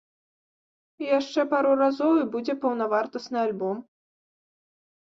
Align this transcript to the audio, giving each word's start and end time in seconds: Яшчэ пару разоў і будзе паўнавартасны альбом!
Яшчэ 1.19 1.45
пару 1.53 1.71
разоў 1.83 2.13
і 2.23 2.27
будзе 2.37 2.53
паўнавартасны 2.65 3.37
альбом! 3.47 3.77